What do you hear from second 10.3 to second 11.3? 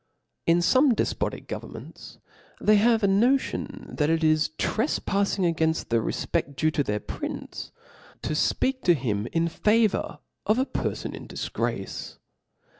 of a perfoo in